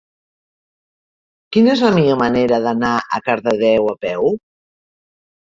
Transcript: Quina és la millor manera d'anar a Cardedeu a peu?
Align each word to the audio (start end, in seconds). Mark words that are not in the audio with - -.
Quina 1.55 1.71
és 1.75 1.83
la 1.87 1.91
millor 1.99 2.17
manera 2.23 2.59
d'anar 2.65 2.95
a 2.99 3.21
Cardedeu 3.29 3.93
a 3.93 3.95
peu? 4.09 4.29